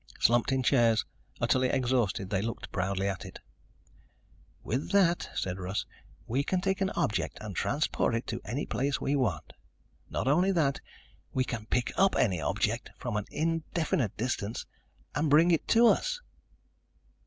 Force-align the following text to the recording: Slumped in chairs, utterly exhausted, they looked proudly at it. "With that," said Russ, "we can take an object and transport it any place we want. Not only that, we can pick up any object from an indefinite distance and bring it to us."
Slumped 0.19 0.51
in 0.51 0.63
chairs, 0.63 1.05
utterly 1.39 1.67
exhausted, 1.69 2.31
they 2.31 2.41
looked 2.41 2.71
proudly 2.71 3.07
at 3.07 3.23
it. 3.23 3.37
"With 4.63 4.89
that," 4.89 5.29
said 5.35 5.59
Russ, 5.59 5.85
"we 6.25 6.43
can 6.43 6.59
take 6.59 6.81
an 6.81 6.89
object 6.95 7.37
and 7.39 7.55
transport 7.55 8.15
it 8.15 8.33
any 8.43 8.65
place 8.65 8.99
we 8.99 9.15
want. 9.15 9.53
Not 10.09 10.27
only 10.27 10.51
that, 10.53 10.79
we 11.35 11.43
can 11.43 11.67
pick 11.67 11.93
up 11.97 12.15
any 12.15 12.41
object 12.41 12.89
from 12.97 13.15
an 13.15 13.25
indefinite 13.29 14.17
distance 14.17 14.65
and 15.13 15.29
bring 15.29 15.51
it 15.51 15.67
to 15.67 15.85
us." 15.85 16.19